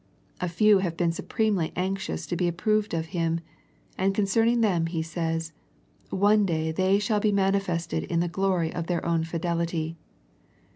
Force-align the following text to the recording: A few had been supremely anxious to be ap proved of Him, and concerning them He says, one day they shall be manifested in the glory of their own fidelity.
A 0.39 0.49
few 0.49 0.79
had 0.79 0.97
been 0.97 1.11
supremely 1.11 1.71
anxious 1.75 2.25
to 2.25 2.35
be 2.35 2.47
ap 2.47 2.57
proved 2.57 2.95
of 2.97 3.05
Him, 3.13 3.39
and 3.99 4.15
concerning 4.15 4.61
them 4.61 4.87
He 4.87 5.03
says, 5.03 5.53
one 6.09 6.43
day 6.43 6.71
they 6.71 6.97
shall 6.97 7.19
be 7.19 7.31
manifested 7.31 8.05
in 8.05 8.19
the 8.19 8.27
glory 8.27 8.73
of 8.73 8.87
their 8.87 9.05
own 9.05 9.23
fidelity. 9.25 9.97